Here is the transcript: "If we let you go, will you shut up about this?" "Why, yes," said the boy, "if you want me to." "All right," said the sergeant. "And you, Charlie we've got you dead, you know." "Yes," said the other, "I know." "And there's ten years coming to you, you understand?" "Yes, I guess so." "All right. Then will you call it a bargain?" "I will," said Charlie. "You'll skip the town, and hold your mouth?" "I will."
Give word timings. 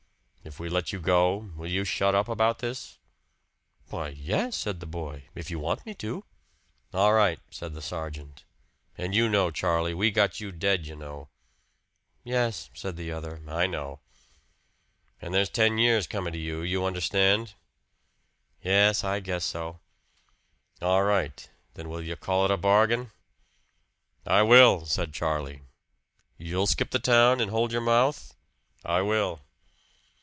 "If 0.43 0.59
we 0.59 0.69
let 0.69 0.91
you 0.91 0.99
go, 0.99 1.51
will 1.55 1.69
you 1.69 1.85
shut 1.85 2.13
up 2.15 2.27
about 2.27 2.59
this?" 2.59 2.97
"Why, 3.89 4.09
yes," 4.09 4.57
said 4.57 4.79
the 4.79 4.85
boy, 4.87 5.25
"if 5.33 5.49
you 5.51 5.59
want 5.59 5.85
me 5.85 5.93
to." 5.95 6.25
"All 6.93 7.13
right," 7.13 7.39
said 7.51 7.73
the 7.73 7.81
sergeant. 7.81 8.43
"And 8.97 9.15
you, 9.15 9.51
Charlie 9.51 9.93
we've 9.93 10.15
got 10.15 10.41
you 10.41 10.51
dead, 10.51 10.87
you 10.87 10.95
know." 10.95 11.29
"Yes," 12.23 12.69
said 12.73 12.97
the 12.97 13.11
other, 13.13 13.41
"I 13.47 13.65
know." 13.67 13.99
"And 15.21 15.31
there's 15.33 15.47
ten 15.49 15.77
years 15.77 16.07
coming 16.07 16.33
to 16.33 16.39
you, 16.39 16.63
you 16.63 16.85
understand?" 16.85 17.53
"Yes, 18.61 19.03
I 19.03 19.19
guess 19.21 19.45
so." 19.45 19.79
"All 20.81 21.03
right. 21.03 21.49
Then 21.75 21.87
will 21.87 22.01
you 22.01 22.15
call 22.15 22.43
it 22.45 22.51
a 22.51 22.57
bargain?" 22.57 23.11
"I 24.25 24.41
will," 24.41 24.85
said 24.87 25.13
Charlie. 25.13 25.61
"You'll 26.37 26.67
skip 26.67 26.89
the 26.89 26.99
town, 26.99 27.39
and 27.39 27.51
hold 27.51 27.71
your 27.71 27.81
mouth?" 27.81 28.35
"I 28.83 29.01
will." 29.01 29.41